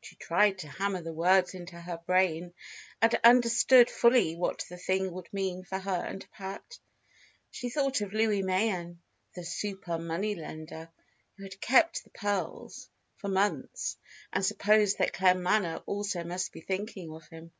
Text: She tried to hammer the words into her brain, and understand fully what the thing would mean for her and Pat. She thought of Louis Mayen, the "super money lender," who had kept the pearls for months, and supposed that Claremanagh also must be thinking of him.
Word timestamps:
She 0.00 0.16
tried 0.16 0.58
to 0.58 0.68
hammer 0.68 1.02
the 1.02 1.12
words 1.12 1.54
into 1.54 1.80
her 1.80 1.98
brain, 2.04 2.52
and 3.00 3.14
understand 3.22 3.88
fully 3.88 4.34
what 4.34 4.64
the 4.68 4.76
thing 4.76 5.12
would 5.12 5.32
mean 5.32 5.62
for 5.62 5.78
her 5.78 6.04
and 6.04 6.28
Pat. 6.32 6.80
She 7.52 7.70
thought 7.70 8.00
of 8.00 8.12
Louis 8.12 8.42
Mayen, 8.42 9.00
the 9.36 9.44
"super 9.44 9.96
money 9.96 10.34
lender," 10.34 10.90
who 11.36 11.44
had 11.44 11.60
kept 11.60 12.02
the 12.02 12.10
pearls 12.10 12.90
for 13.18 13.28
months, 13.28 13.96
and 14.32 14.44
supposed 14.44 14.98
that 14.98 15.12
Claremanagh 15.12 15.84
also 15.86 16.24
must 16.24 16.50
be 16.50 16.60
thinking 16.60 17.12
of 17.14 17.28
him. 17.28 17.52